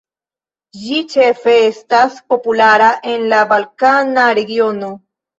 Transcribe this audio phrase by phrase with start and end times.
[0.83, 4.91] Ĝi ĉefe estas populara en la balkana regiono.